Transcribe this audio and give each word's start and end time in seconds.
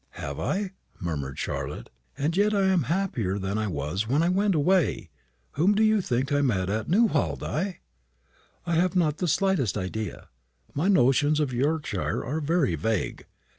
"Have 0.17 0.39
I?" 0.39 0.71
murmured 0.99 1.37
Charlotte; 1.37 1.91
"and 2.17 2.35
yet 2.35 2.55
I 2.55 2.63
am 2.69 2.85
happier 2.89 3.37
than 3.37 3.59
I 3.59 3.67
was 3.67 4.07
when 4.07 4.23
I 4.23 4.29
went 4.29 4.55
away. 4.55 5.11
Whom 5.51 5.75
do 5.75 5.83
you 5.83 6.01
think 6.01 6.31
I 6.31 6.41
met 6.41 6.71
at 6.71 6.89
Newhall, 6.89 7.35
Di?" 7.35 7.81
"I 8.65 8.73
have 8.73 8.95
not 8.95 9.19
the 9.19 9.27
slightest 9.27 9.77
idea. 9.77 10.29
My 10.73 10.87
notions 10.87 11.39
of 11.39 11.53
Yorkshire 11.53 12.25
are 12.25 12.41
very 12.41 12.73
vague. 12.73 13.27